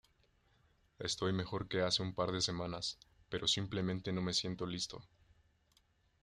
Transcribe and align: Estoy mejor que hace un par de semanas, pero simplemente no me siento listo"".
Estoy 0.97 1.31
mejor 1.31 1.67
que 1.67 1.81
hace 1.83 2.01
un 2.01 2.15
par 2.15 2.31
de 2.31 2.41
semanas, 2.41 2.97
pero 3.29 3.47
simplemente 3.47 4.11
no 4.11 4.23
me 4.23 4.33
siento 4.33 4.65
listo"". 4.65 5.03